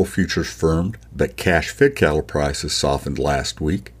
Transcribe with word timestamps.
cattle 0.00 0.12
futures 0.14 0.50
firmed, 0.50 0.96
but 1.14 1.36
cash 1.36 1.68
fed 1.68 1.94
cattle 1.94 2.22
prices 2.22 2.72
softened 2.72 3.18
last 3.18 3.60
week. 3.60 3.92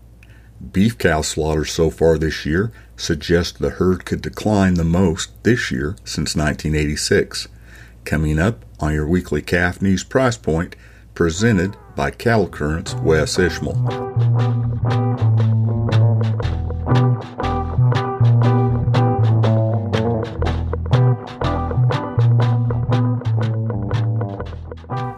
Beef 0.72 0.96
cow 0.96 1.20
slaughter 1.20 1.66
so 1.66 1.90
far 1.90 2.16
this 2.16 2.46
year 2.46 2.72
suggests 2.96 3.58
the 3.58 3.68
herd 3.68 4.06
could 4.06 4.22
decline 4.22 4.74
the 4.74 4.84
most 4.84 5.30
this 5.44 5.70
year 5.70 5.96
since 6.02 6.34
1986. 6.34 7.48
Coming 8.06 8.38
up 8.38 8.64
on 8.80 8.94
your 8.94 9.06
weekly 9.06 9.42
calf 9.42 9.82
news 9.82 10.02
price 10.02 10.38
point, 10.38 10.74
presented 11.14 11.76
by 11.94 12.10
Cattle 12.10 12.48
Currents 12.48 12.94
Wes 12.94 13.38
Ishmael. 13.38 13.76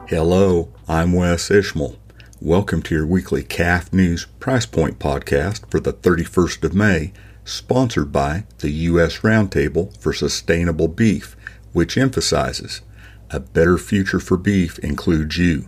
Hello, 0.09 0.72
I'm 0.93 1.15
Wes 1.15 1.51
Ishmael. 1.51 1.97
Welcome 2.39 2.83
to 2.83 2.95
your 2.95 3.07
weekly 3.07 3.43
Calf 3.43 3.95
News 3.95 4.27
Price 4.41 4.67
Point 4.67 4.99
podcast 4.99 5.71
for 5.71 5.81
the 5.81 5.95
31st 5.95 6.65
of 6.65 6.75
May, 6.75 7.15
sponsored 7.47 8.13
by 8.13 8.45
the 8.59 8.69
U.S. 8.71 9.21
Roundtable 9.21 9.99
for 9.99 10.13
Sustainable 10.13 10.89
Beef, 10.89 11.35
which 11.73 11.97
emphasizes 11.97 12.83
a 13.31 13.41
better 13.41 13.79
future 13.79 14.21
for 14.21 14.37
beef 14.37 14.79
includes 14.81 15.39
you. 15.39 15.67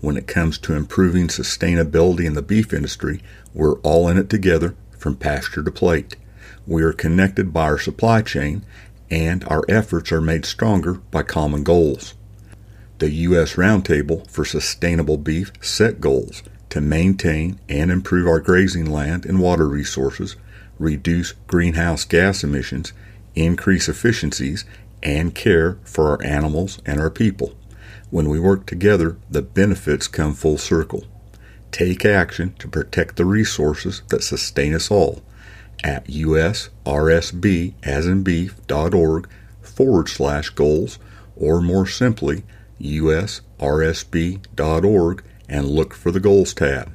When 0.00 0.16
it 0.16 0.26
comes 0.26 0.56
to 0.60 0.74
improving 0.74 1.28
sustainability 1.28 2.24
in 2.24 2.32
the 2.32 2.40
beef 2.40 2.72
industry, 2.72 3.22
we're 3.52 3.78
all 3.80 4.08
in 4.08 4.16
it 4.16 4.30
together 4.30 4.74
from 4.96 5.16
pasture 5.16 5.62
to 5.62 5.70
plate. 5.70 6.16
We 6.66 6.82
are 6.82 6.94
connected 6.94 7.52
by 7.52 7.64
our 7.64 7.78
supply 7.78 8.22
chain, 8.22 8.64
and 9.10 9.44
our 9.48 9.64
efforts 9.68 10.10
are 10.12 10.22
made 10.22 10.46
stronger 10.46 10.94
by 10.94 11.24
common 11.24 11.62
goals. 11.62 12.14
The 13.02 13.10
U.S. 13.10 13.54
Roundtable 13.54 14.30
for 14.30 14.44
Sustainable 14.44 15.16
Beef 15.16 15.50
set 15.60 16.00
goals 16.00 16.44
to 16.70 16.80
maintain 16.80 17.58
and 17.68 17.90
improve 17.90 18.28
our 18.28 18.38
grazing 18.38 18.86
land 18.86 19.26
and 19.26 19.40
water 19.40 19.66
resources, 19.66 20.36
reduce 20.78 21.32
greenhouse 21.48 22.04
gas 22.04 22.44
emissions, 22.44 22.92
increase 23.34 23.88
efficiencies, 23.88 24.64
and 25.02 25.34
care 25.34 25.78
for 25.82 26.10
our 26.10 26.22
animals 26.22 26.80
and 26.86 27.00
our 27.00 27.10
people. 27.10 27.56
When 28.10 28.28
we 28.28 28.38
work 28.38 28.66
together, 28.66 29.16
the 29.28 29.42
benefits 29.42 30.06
come 30.06 30.32
full 30.32 30.56
circle. 30.56 31.04
Take 31.72 32.04
action 32.04 32.54
to 32.60 32.68
protect 32.68 33.16
the 33.16 33.24
resources 33.24 34.02
that 34.10 34.22
sustain 34.22 34.74
us 34.74 34.92
all 34.92 35.24
at 35.82 36.06
usrsb 36.06 37.74
as 37.82 38.06
in 38.06 38.22
beef.org 38.22 39.28
forward 39.60 40.08
slash 40.08 40.50
goals, 40.50 41.00
or 41.34 41.60
more 41.60 41.88
simply, 41.88 42.44
usrsb.org 42.82 44.44
and 45.48 45.68
look 45.68 45.94
for 45.94 46.10
the 46.10 46.20
Goals 46.20 46.52
tab. 46.54 46.92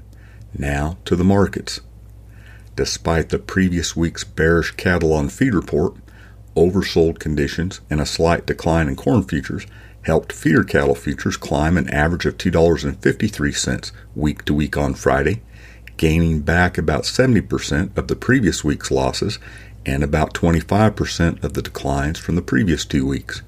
Now 0.58 0.98
to 1.06 1.16
the 1.16 1.24
markets. 1.24 1.80
Despite 2.76 3.30
the 3.30 3.40
previous 3.40 3.96
week's 3.96 4.24
bearish 4.24 4.72
cattle 4.72 5.14
on 5.14 5.30
feed 5.30 5.54
report, 5.54 5.96
oversold 6.56 7.20
conditions 7.20 7.82
and 7.90 8.02
a 8.02 8.06
slight 8.06 8.46
decline 8.46 8.88
in 8.88 8.96
corn 8.96 9.24
futures 9.24 9.66
helped 10.04 10.32
feeder 10.32 10.64
cattle 10.64 10.96
futures 10.96 11.38
climb 11.38 11.78
an 11.78 11.90
average 11.90 12.26
of 12.26 12.38
$2.53 12.38 13.92
week 14.16 14.46
to 14.46 14.54
week 14.54 14.78
on 14.78 14.94
Friday, 14.94 15.42
gaining 15.98 16.42
back 16.42 16.78
about 16.78 17.04
70% 17.04 17.98
of 17.98 18.08
the 18.08 18.16
previous 18.16 18.64
week's 18.64 18.90
losses 18.90 19.38
and 19.86 20.04
about 20.04 20.34
25% 20.34 21.44
of 21.44 21.54
the 21.54 21.62
declines 21.62 22.20
from 22.20 22.36
the 22.36 22.42
previous 22.42 22.86
two 22.86 23.06
weeks. 23.06 23.42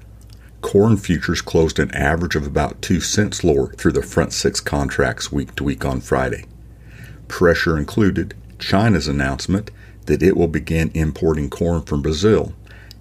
Corn 0.60 0.96
futures 0.96 1.40
closed 1.40 1.78
an 1.78 1.90
average 1.94 2.36
of 2.36 2.46
about 2.46 2.82
2 2.82 3.00
cents 3.00 3.42
lower 3.42 3.72
through 3.72 3.92
the 3.92 4.02
front 4.02 4.32
six 4.32 4.60
contracts 4.60 5.32
week 5.32 5.54
to 5.56 5.64
week 5.64 5.84
on 5.84 6.00
Friday. 6.00 6.44
Pressure 7.28 7.78
included 7.78 8.34
China's 8.58 9.08
announcement 9.08 9.70
that 10.06 10.22
it 10.22 10.36
will 10.36 10.48
begin 10.48 10.90
importing 10.94 11.48
corn 11.48 11.82
from 11.82 12.02
Brazil 12.02 12.54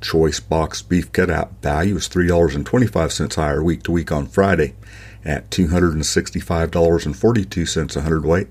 Choice 0.00 0.38
box 0.38 0.80
beef 0.80 1.10
cutout 1.10 1.60
value 1.60 1.96
is 1.96 2.08
$3.25 2.08 3.34
higher 3.34 3.64
week 3.64 3.82
to 3.82 3.90
week 3.90 4.12
on 4.12 4.28
Friday 4.28 4.76
at 5.24 5.50
$265.42 5.50 7.96
a 7.96 8.02
hundredweight. 8.02 8.46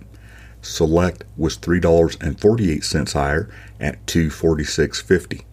Select 0.61 1.23
was 1.37 1.57
$3.48 1.57 3.13
higher 3.13 3.49
at 3.79 4.05
$246.50. 4.05 5.45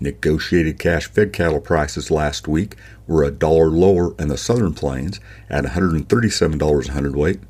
Negotiated 0.00 0.78
cash 0.78 1.06
fed 1.06 1.34
cattle 1.34 1.60
prices 1.60 2.10
last 2.10 2.48
week 2.48 2.76
were 3.06 3.22
a 3.22 3.30
dollar 3.30 3.68
lower 3.68 4.14
in 4.18 4.28
the 4.28 4.38
southern 4.38 4.72
plains 4.72 5.20
at 5.50 5.64
$137 5.64 6.88
a 6.88 6.92
hundredweight, 6.92 7.40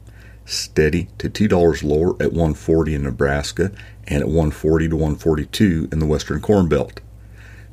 steady 0.44 1.08
to 1.18 1.30
$2 1.30 1.84
lower 1.84 2.20
at 2.20 2.32
140 2.32 2.96
in 2.96 3.04
Nebraska 3.04 3.70
and 4.08 4.20
at 4.20 4.26
140 4.26 4.88
to 4.88 4.96
142 4.96 5.90
in 5.92 6.00
the 6.00 6.06
western 6.06 6.40
corn 6.40 6.68
belt. 6.68 6.98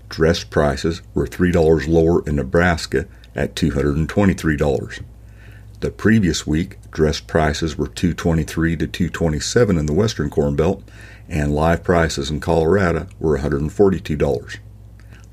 Dress 0.10 0.44
prices 0.44 1.02
were 1.14 1.28
$3 1.28 1.88
lower 1.88 2.28
in 2.28 2.36
Nebraska 2.36 3.08
at 3.36 3.56
$223. 3.56 5.04
The 5.82 5.92
previous 5.92 6.46
week, 6.46 6.78
dress 6.92 7.22
prices 7.22 7.78
were 7.78 7.88
223 7.88 8.76
to 8.78 8.88
227 8.88 9.78
in 9.78 9.86
the 9.86 9.94
western 9.94 10.30
corn 10.30 10.56
belt, 10.56 10.84
and 11.30 11.56
live 11.56 11.84
prices 11.84 12.30
in 12.30 12.40
Colorado 12.40 13.08
were 13.20 13.38
$142. 13.38 14.58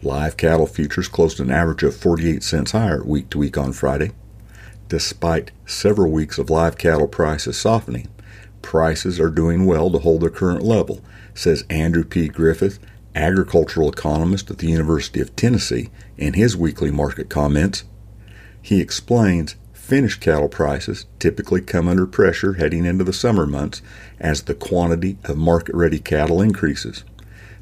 Live 0.02 0.36
cattle 0.36 0.66
futures 0.66 1.08
closed 1.08 1.40
an 1.40 1.50
average 1.50 1.82
of 1.82 1.96
48 1.96 2.42
cents 2.42 2.72
higher 2.72 3.02
week 3.02 3.30
to 3.30 3.38
week 3.38 3.56
on 3.56 3.72
Friday. 3.72 4.12
Despite 4.88 5.50
several 5.64 6.12
weeks 6.12 6.38
of 6.38 6.50
live 6.50 6.78
cattle 6.78 7.08
prices 7.08 7.58
softening, 7.58 8.08
prices 8.62 9.18
are 9.18 9.30
doing 9.30 9.64
well 9.64 9.90
to 9.90 9.98
hold 9.98 10.20
their 10.20 10.30
current 10.30 10.62
level, 10.62 11.02
says 11.34 11.64
Andrew 11.70 12.04
P. 12.04 12.28
Griffith, 12.28 12.78
agricultural 13.16 13.90
economist 13.90 14.50
at 14.50 14.58
the 14.58 14.68
University 14.68 15.20
of 15.20 15.34
Tennessee, 15.34 15.88
in 16.16 16.34
his 16.34 16.56
weekly 16.56 16.90
market 16.90 17.28
comments. 17.28 17.84
He 18.60 18.80
explains 18.80 19.56
finished 19.72 20.20
cattle 20.20 20.48
prices 20.48 21.06
typically 21.18 21.60
come 21.60 21.88
under 21.88 22.06
pressure 22.06 22.54
heading 22.54 22.84
into 22.84 23.04
the 23.04 23.12
summer 23.12 23.46
months 23.46 23.80
as 24.18 24.42
the 24.42 24.54
quantity 24.54 25.16
of 25.24 25.36
market 25.36 25.74
ready 25.74 25.98
cattle 25.98 26.42
increases. 26.42 27.04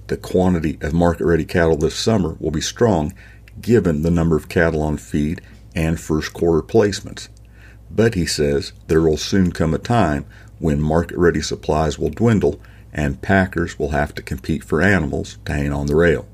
The 0.06 0.16
quantity 0.16 0.78
of 0.80 0.92
market 0.92 1.24
ready 1.24 1.44
cattle 1.44 1.76
this 1.76 1.94
summer 1.94 2.36
will 2.40 2.50
be 2.50 2.60
strong 2.60 3.14
given 3.60 4.02
the 4.02 4.10
number 4.10 4.36
of 4.36 4.48
cattle 4.48 4.82
on 4.82 4.96
feed 4.96 5.40
and 5.74 6.00
first 6.00 6.32
quarter 6.32 6.62
placements. 6.62 7.28
But 7.90 8.14
he 8.14 8.26
says 8.26 8.72
there 8.86 9.02
will 9.02 9.16
soon 9.16 9.52
come 9.52 9.74
a 9.74 9.78
time 9.78 10.24
when 10.58 10.80
market 10.80 11.16
ready 11.18 11.42
supplies 11.42 11.98
will 11.98 12.10
dwindle 12.10 12.60
and 12.94 13.20
packers 13.20 13.78
will 13.78 13.90
have 13.90 14.14
to 14.14 14.22
compete 14.22 14.62
for 14.62 14.80
animals 14.80 15.38
to 15.44 15.52
hang 15.52 15.72
on 15.72 15.86
the 15.86 15.96
rail. 15.96 16.28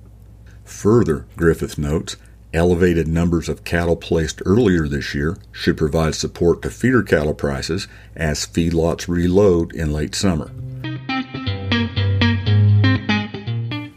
Further, 0.64 1.26
Griffith 1.36 1.78
notes, 1.78 2.16
elevated 2.52 3.08
numbers 3.08 3.48
of 3.48 3.64
cattle 3.64 3.96
placed 3.96 4.42
earlier 4.44 4.86
this 4.86 5.14
year 5.14 5.38
should 5.52 5.76
provide 5.76 6.14
support 6.14 6.62
to 6.62 6.70
feeder 6.70 7.02
cattle 7.02 7.34
prices 7.34 7.88
as 8.14 8.46
feedlots 8.46 9.08
reload 9.08 9.74
in 9.74 9.92
late 9.92 10.14
summer. 10.14 10.50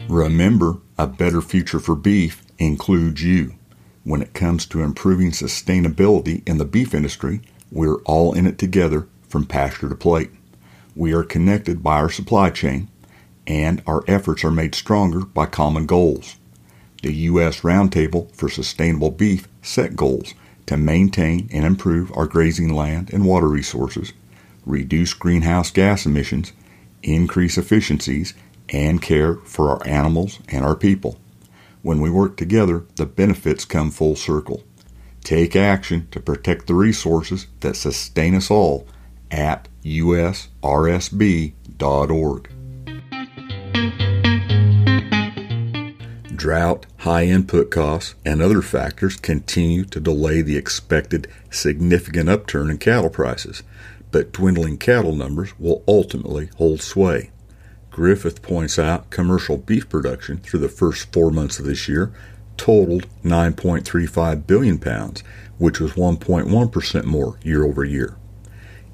Remember, 0.08 0.78
a 0.98 1.08
better 1.08 1.42
future 1.42 1.80
for 1.80 1.96
beef 1.96 2.44
includes 2.60 3.24
you. 3.24 3.56
When 4.04 4.22
it 4.22 4.34
comes 4.34 4.66
to 4.68 4.84
improving 4.84 5.32
sustainability 5.32 6.48
in 6.48 6.58
the 6.60 6.66
beef 6.66 6.94
industry, 6.94 7.42
we're 7.72 8.02
all 8.04 8.34
in 8.34 8.46
it 8.46 8.58
together 8.58 9.08
from 9.28 9.46
pasture 9.46 9.90
to 9.90 9.96
plate. 9.96 10.30
We 10.96 11.14
are 11.14 11.24
connected 11.24 11.82
by 11.82 11.96
our 11.96 12.10
supply 12.10 12.52
chain, 12.52 12.88
and 13.48 13.82
our 13.88 14.04
efforts 14.08 14.44
are 14.44 14.52
made 14.52 14.76
stronger 14.76 15.22
by 15.22 15.48
common 15.48 15.88
goals. 15.88 16.38
The 17.02 17.14
U.S. 17.14 17.62
Roundtable 17.62 18.32
for 18.36 18.48
Sustainable 18.48 19.10
Beef 19.10 19.48
set 19.64 19.96
goals 19.96 20.36
to 20.68 20.78
maintain 20.78 21.50
and 21.52 21.66
improve 21.66 22.16
our 22.16 22.28
grazing 22.28 22.72
land 22.74 23.12
and 23.12 23.26
water 23.26 23.48
resources, 23.48 24.14
reduce 24.68 25.14
greenhouse 25.16 25.72
gas 25.72 26.06
emissions, 26.06 26.54
increase 27.02 27.58
efficiencies, 27.58 28.36
and 28.70 29.02
care 29.02 29.36
for 29.38 29.72
our 29.72 29.86
animals 29.88 30.40
and 30.48 30.64
our 30.64 30.76
people. 30.76 31.20
When 31.82 32.02
we 32.02 32.12
work 32.12 32.38
together, 32.38 32.86
the 32.98 33.08
benefits 33.08 33.66
come 33.66 33.90
full 33.90 34.16
circle. 34.16 34.64
Take 35.24 35.56
action 35.56 36.08
to 36.12 36.20
protect 36.20 36.68
the 36.68 36.76
resources 36.76 37.48
that 37.62 37.76
sustain 37.76 38.36
us 38.36 38.52
all 38.52 38.88
at 39.34 39.68
usrsb.org. 39.84 40.50
Drought, 46.36 46.86
high 47.00 47.26
input 47.26 47.72
costs, 47.72 48.16
and 48.26 48.42
other 48.42 48.62
factors 48.62 49.16
continue 49.16 49.86
to 49.86 50.00
delay 50.00 50.42
the 50.42 50.58
expected 50.58 51.28
significant 51.50 52.30
upturn 52.30 52.70
in 52.70 52.78
cattle 52.78 53.10
prices, 53.10 53.64
but 54.12 54.32
dwindling 54.32 54.78
cattle 54.78 55.16
numbers 55.16 55.58
will 55.60 55.84
ultimately 55.88 56.50
hold 56.58 56.82
sway. 56.82 57.32
Griffith 57.92 58.42
points 58.42 58.78
out 58.78 59.10
commercial 59.10 59.58
beef 59.58 59.88
production 59.88 60.38
through 60.38 60.60
the 60.60 60.70
first 60.70 61.12
four 61.14 61.32
months 61.32 61.60
of 61.60 61.66
this 61.66 61.88
year 61.88 62.12
totaled 62.58 63.08
9.35 63.24 64.46
billion 64.46 64.78
pounds, 64.78 65.24
which 65.58 65.80
was 65.80 65.94
1.1% 65.94 67.06
more 67.06 67.40
year 67.44 67.64
over 67.64 67.84
year. 67.84 68.18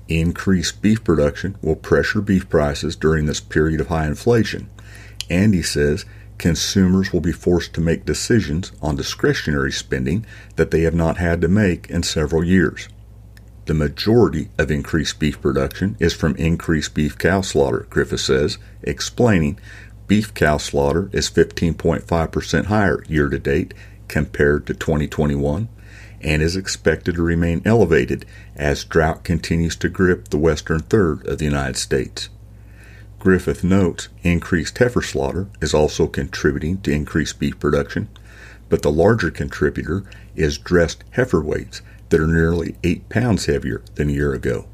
Increased 0.09 0.81
beef 0.81 1.03
production 1.03 1.55
will 1.61 1.75
pressure 1.75 2.19
beef 2.19 2.49
prices 2.49 2.95
during 2.95 3.27
this 3.27 3.39
period 3.39 3.79
of 3.79 3.87
high 3.87 4.07
inflation, 4.07 4.67
and 5.29 5.53
he 5.53 5.61
says 5.61 6.03
consumers 6.39 7.13
will 7.13 7.21
be 7.21 7.31
forced 7.31 7.73
to 7.73 7.81
make 7.81 8.05
decisions 8.05 8.71
on 8.81 8.95
discretionary 8.95 9.71
spending 9.71 10.25
that 10.55 10.71
they 10.71 10.81
have 10.81 10.95
not 10.95 11.17
had 11.17 11.41
to 11.41 11.47
make 11.47 11.87
in 11.91 12.01
several 12.01 12.43
years. 12.43 12.89
The 13.67 13.75
majority 13.75 14.49
of 14.57 14.71
increased 14.71 15.19
beef 15.19 15.39
production 15.39 15.95
is 15.99 16.15
from 16.15 16.35
increased 16.37 16.95
beef 16.95 17.15
cow 17.15 17.41
slaughter, 17.41 17.85
Griffith 17.91 18.21
says, 18.21 18.57
explaining 18.81 19.59
beef 20.07 20.33
cow 20.33 20.57
slaughter 20.57 21.11
is 21.13 21.29
15.5% 21.29 22.65
higher 22.65 23.03
year 23.07 23.29
to 23.29 23.37
date 23.37 23.75
compared 24.07 24.65
to 24.65 24.73
2021 24.73 25.69
and 26.21 26.41
is 26.41 26.55
expected 26.55 27.15
to 27.15 27.21
remain 27.21 27.61
elevated 27.65 28.25
as 28.55 28.83
drought 28.83 29.23
continues 29.23 29.75
to 29.77 29.89
grip 29.89 30.29
the 30.29 30.37
western 30.37 30.79
third 30.79 31.25
of 31.27 31.37
the 31.37 31.45
United 31.45 31.77
States. 31.77 32.29
Griffith 33.19 33.63
notes 33.63 34.07
increased 34.23 34.77
heifer 34.77 35.01
slaughter 35.01 35.47
is 35.61 35.73
also 35.73 36.07
contributing 36.07 36.79
to 36.81 36.91
increased 36.91 37.39
beef 37.39 37.59
production, 37.59 38.07
but 38.69 38.81
the 38.81 38.91
larger 38.91 39.29
contributor 39.29 40.03
is 40.35 40.57
dressed 40.57 41.03
heifer 41.11 41.41
weights 41.41 41.81
that 42.09 42.19
are 42.19 42.27
nearly 42.27 42.75
8 42.83 43.09
pounds 43.09 43.45
heavier 43.45 43.81
than 43.95 44.09
a 44.09 44.13
year 44.13 44.33
ago. 44.33 44.67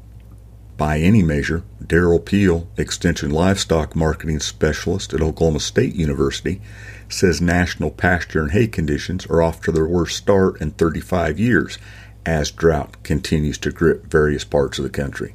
By 0.76 0.98
any 0.98 1.22
measure, 1.22 1.62
Derrell 1.82 2.24
Peel, 2.24 2.68
Extension 2.76 3.30
Livestock 3.30 3.96
Marketing 3.96 4.40
Specialist 4.40 5.14
at 5.14 5.22
Oklahoma 5.22 5.60
State 5.60 5.94
University, 5.94 6.60
says 7.08 7.40
national 7.40 7.90
pasture 7.90 8.42
and 8.42 8.50
hay 8.50 8.66
conditions 8.66 9.26
are 9.26 9.42
off 9.42 9.60
to 9.62 9.72
their 9.72 9.86
worst 9.86 10.16
start 10.16 10.60
in 10.60 10.72
35 10.72 11.38
years 11.38 11.78
as 12.26 12.50
drought 12.50 13.02
continues 13.02 13.56
to 13.58 13.70
grip 13.70 14.06
various 14.06 14.44
parts 14.44 14.78
of 14.78 14.82
the 14.82 14.90
country. 14.90 15.34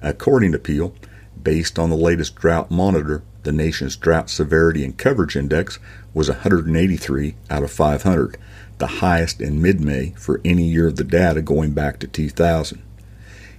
According 0.00 0.52
to 0.52 0.58
Peel, 0.58 0.94
Based 1.42 1.78
on 1.78 1.90
the 1.90 1.96
latest 1.96 2.36
drought 2.36 2.70
monitor, 2.70 3.22
the 3.42 3.52
nation's 3.52 3.96
drought 3.96 4.30
severity 4.30 4.84
and 4.84 4.96
coverage 4.96 5.34
index 5.34 5.78
was 6.14 6.28
183 6.28 7.34
out 7.50 7.64
of 7.64 7.72
500, 7.72 8.36
the 8.78 8.86
highest 8.86 9.40
in 9.40 9.60
mid 9.60 9.80
May 9.80 10.14
for 10.16 10.40
any 10.44 10.64
year 10.64 10.86
of 10.86 10.96
the 10.96 11.04
data 11.04 11.42
going 11.42 11.72
back 11.72 11.98
to 12.00 12.06
2000. 12.06 12.80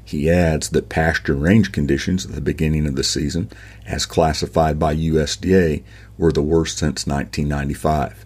He 0.06 0.30
adds 0.30 0.70
that 0.70 0.90
pasture 0.90 1.34
range 1.34 1.72
conditions 1.72 2.26
at 2.26 2.34
the 2.34 2.42
beginning 2.42 2.88
of 2.88 2.96
the 2.96 3.04
season, 3.04 3.50
as 3.86 4.06
classified 4.06 4.78
by 4.78 4.96
USDA, 4.96 5.84
were 6.18 6.32
the 6.32 6.42
worst 6.42 6.78
since 6.78 7.08
1995. 7.08 8.26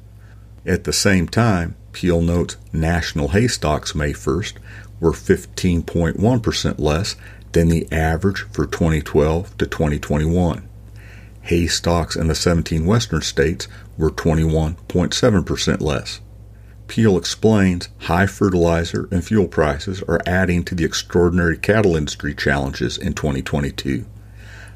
At 0.65 0.83
the 0.83 0.93
same 0.93 1.27
time, 1.27 1.75
Peel 1.93 2.21
notes 2.21 2.57
national 2.73 3.29
hay 3.29 3.47
stocks 3.47 3.95
May 3.95 4.13
1st 4.13 4.53
were 4.99 5.13
15.1% 5.13 6.79
less 6.79 7.15
than 7.53 7.69
the 7.69 7.87
average 7.91 8.45
for 8.51 8.65
2012 8.65 9.57
to 9.57 9.65
2021. 9.65 10.67
Hay 11.43 11.67
stocks 11.67 12.15
in 12.15 12.27
the 12.27 12.35
17 12.35 12.85
western 12.85 13.21
states 13.21 13.67
were 13.97 14.11
21.7% 14.11 15.81
less. 15.81 16.19
Peel 16.87 17.17
explains 17.17 17.89
high 17.99 18.27
fertilizer 18.27 19.09
and 19.11 19.23
fuel 19.23 19.47
prices 19.47 20.01
are 20.03 20.21
adding 20.25 20.63
to 20.63 20.73
the 20.73 20.85
extraordinary 20.85 21.57
cattle 21.57 21.95
industry 21.95 22.33
challenges 22.33 22.97
in 22.97 23.13
2022. 23.13 24.05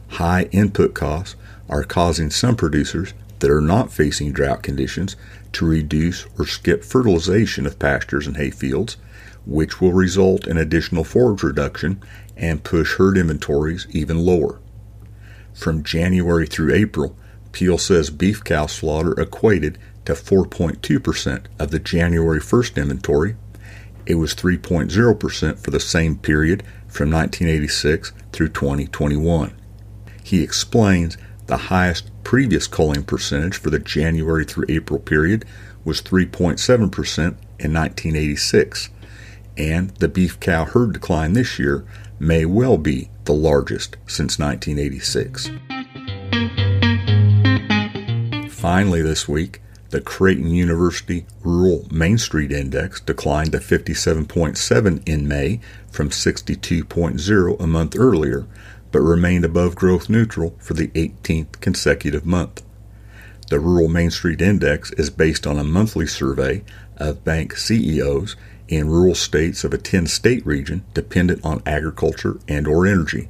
High 0.09 0.43
input 0.51 0.93
costs 0.93 1.35
are 1.69 1.83
causing 1.83 2.29
some 2.29 2.57
producers 2.57 3.13
that 3.39 3.49
are 3.49 3.61
not 3.61 3.93
facing 3.93 4.33
drought 4.33 4.61
conditions 4.61 5.15
to 5.53 5.65
reduce 5.65 6.25
or 6.37 6.45
skip 6.45 6.83
fertilization 6.83 7.65
of 7.65 7.79
pastures 7.79 8.27
and 8.27 8.35
hay 8.35 8.51
fields, 8.51 8.97
which 9.45 9.79
will 9.79 9.93
result 9.93 10.45
in 10.45 10.57
additional 10.57 11.05
forage 11.05 11.43
reduction 11.43 12.01
and 12.35 12.63
push 12.63 12.95
herd 12.97 13.17
inventories 13.17 13.87
even 13.91 14.17
lower. 14.17 14.59
From 15.53 15.83
January 15.83 16.45
through 16.45 16.73
April, 16.73 17.15
Peel 17.51 17.77
says 17.77 18.09
beef 18.09 18.43
cow 18.43 18.65
slaughter 18.65 19.19
equated 19.19 19.77
to 20.05 20.13
4.2% 20.13 21.45
of 21.59 21.71
the 21.71 21.79
January 21.79 22.39
1st 22.39 22.81
inventory. 22.81 23.35
It 24.05 24.15
was 24.15 24.33
3.0% 24.33 25.59
for 25.59 25.71
the 25.71 25.79
same 25.79 26.17
period 26.17 26.63
from 26.87 27.11
1986 27.11 28.11
through 28.31 28.49
2021. 28.49 29.53
He 30.23 30.41
explains 30.41 31.17
the 31.47 31.57
highest 31.57 32.09
previous 32.23 32.67
culling 32.67 33.03
percentage 33.03 33.57
for 33.57 33.69
the 33.69 33.79
January 33.79 34.45
through 34.45 34.65
April 34.69 34.99
period 34.99 35.45
was 35.83 36.01
3.7% 36.01 36.57
in 37.59 37.73
1986, 37.73 38.89
and 39.57 39.89
the 39.97 40.07
beef 40.07 40.39
cow 40.39 40.65
herd 40.65 40.93
decline 40.93 41.33
this 41.33 41.59
year 41.59 41.85
may 42.19 42.45
well 42.45 42.77
be 42.77 43.09
the 43.25 43.33
largest 43.33 43.97
since 44.07 44.39
1986. 44.39 45.49
Finally, 48.61 49.01
this 49.01 49.27
week, 49.27 49.59
the 49.89 49.99
Creighton 49.99 50.53
University 50.53 51.25
Rural 51.43 51.87
Main 51.89 52.19
Street 52.19 52.51
Index 52.51 53.01
declined 53.01 53.53
to 53.53 53.57
57.7 53.57 55.09
in 55.09 55.27
May 55.27 55.59
from 55.89 56.11
62.0 56.11 57.59
a 57.59 57.65
month 57.65 57.95
earlier, 57.97 58.45
but 58.91 59.01
remained 59.01 59.45
above 59.45 59.73
growth 59.73 60.11
neutral 60.11 60.55
for 60.59 60.75
the 60.75 60.89
18th 60.89 61.59
consecutive 61.59 62.23
month. 62.23 62.61
The 63.49 63.59
Rural 63.59 63.89
Main 63.89 64.11
Street 64.11 64.43
Index 64.43 64.91
is 64.91 65.09
based 65.09 65.47
on 65.47 65.57
a 65.57 65.63
monthly 65.63 66.05
survey 66.05 66.63
of 66.97 67.23
bank 67.23 67.57
CEOs 67.57 68.35
in 68.67 68.91
rural 68.91 69.15
states 69.15 69.63
of 69.63 69.73
a 69.73 69.79
10 69.79 70.05
state 70.05 70.45
region 70.45 70.85
dependent 70.93 71.43
on 71.43 71.63
agriculture 71.65 72.37
and 72.47 72.67
or 72.67 72.85
energy. 72.85 73.27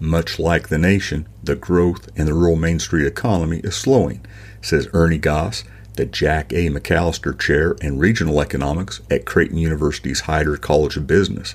Much 0.00 0.38
like 0.38 0.68
the 0.68 0.78
nation, 0.78 1.28
the 1.42 1.56
growth 1.56 2.08
in 2.16 2.26
the 2.26 2.34
rural 2.34 2.56
Main 2.56 2.78
Street 2.78 3.06
economy 3.06 3.60
is 3.64 3.76
slowing, 3.76 4.24
says 4.60 4.88
Ernie 4.92 5.18
Goss, 5.18 5.64
the 5.94 6.04
Jack 6.04 6.52
A. 6.52 6.68
MacAllister 6.68 7.38
Chair 7.38 7.76
in 7.80 7.98
Regional 7.98 8.40
Economics 8.40 9.00
at 9.10 9.24
Creighton 9.24 9.58
University's 9.58 10.22
Heider 10.22 10.60
College 10.60 10.96
of 10.96 11.06
Business. 11.06 11.54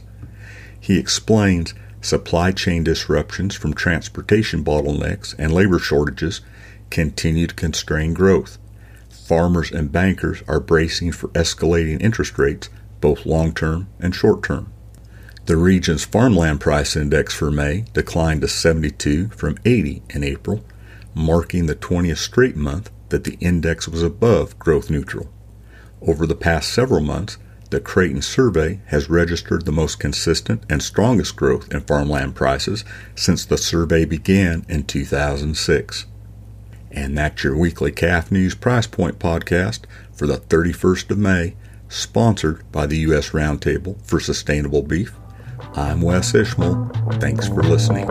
He 0.79 0.97
explains 0.97 1.73
supply 2.01 2.51
chain 2.51 2.83
disruptions 2.83 3.55
from 3.55 3.73
transportation 3.73 4.63
bottlenecks 4.63 5.35
and 5.37 5.53
labor 5.53 5.79
shortages 5.79 6.39
continue 6.89 7.47
to 7.47 7.55
constrain 7.55 8.13
growth. 8.13 8.57
Farmers 9.09 9.71
and 9.71 9.91
bankers 9.91 10.41
are 10.47 10.61
bracing 10.61 11.11
for 11.11 11.27
escalating 11.29 12.01
interest 12.01 12.39
rates 12.39 12.69
both 13.01 13.25
long 13.25 13.53
term 13.53 13.87
and 13.99 14.15
short 14.15 14.43
term. 14.43 14.71
The 15.49 15.57
region's 15.57 16.05
farmland 16.05 16.61
price 16.61 16.95
index 16.95 17.33
for 17.33 17.49
May 17.49 17.85
declined 17.93 18.41
to 18.41 18.47
72 18.47 19.29
from 19.29 19.57
80 19.65 20.03
in 20.11 20.23
April, 20.23 20.63
marking 21.15 21.65
the 21.65 21.73
20th 21.73 22.17
straight 22.17 22.55
month 22.55 22.91
that 23.09 23.23
the 23.23 23.35
index 23.39 23.87
was 23.87 24.03
above 24.03 24.59
growth 24.59 24.91
neutral. 24.91 25.27
Over 26.03 26.27
the 26.27 26.35
past 26.35 26.71
several 26.71 27.01
months, 27.01 27.39
the 27.71 27.79
Creighton 27.79 28.21
survey 28.21 28.81
has 28.89 29.09
registered 29.09 29.65
the 29.65 29.71
most 29.71 29.99
consistent 29.99 30.61
and 30.69 30.83
strongest 30.83 31.35
growth 31.35 31.73
in 31.73 31.81
farmland 31.81 32.35
prices 32.35 32.85
since 33.15 33.43
the 33.43 33.57
survey 33.57 34.05
began 34.05 34.67
in 34.69 34.83
2006. 34.83 36.05
And 36.91 37.17
that's 37.17 37.43
your 37.43 37.57
weekly 37.57 37.91
Calf 37.91 38.31
News 38.31 38.53
Price 38.53 38.85
Point 38.85 39.17
podcast 39.17 39.85
for 40.13 40.27
the 40.27 40.37
31st 40.37 41.09
of 41.09 41.17
May, 41.17 41.55
sponsored 41.87 42.71
by 42.71 42.85
the 42.85 42.97
U.S. 42.97 43.31
Roundtable 43.31 43.99
for 44.05 44.19
Sustainable 44.19 44.83
Beef. 44.83 45.15
I'm 45.75 46.01
Wes 46.01 46.33
Ishmael. 46.33 46.89
Thanks 47.19 47.47
for 47.47 47.61
listening. 47.63 48.09